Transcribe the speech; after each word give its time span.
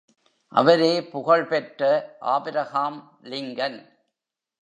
அவரே 0.51 1.01
புகழ் 1.01 1.45
பெற்ற 1.45 1.81
ஆபிரகாம் 2.19 2.99
லிங்கன்! 3.23 3.79